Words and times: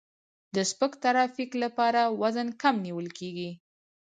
د 0.55 0.57
سپک 0.71 0.93
ترافیک 1.03 1.51
لپاره 1.63 2.01
وزن 2.21 2.47
کم 2.61 2.75
نیول 2.85 3.07
کیږي 3.17 3.49